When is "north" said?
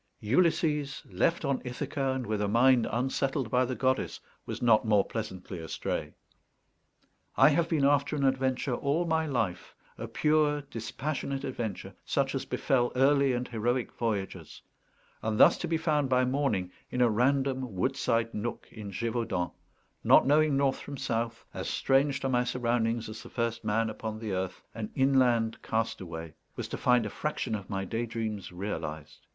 20.57-20.79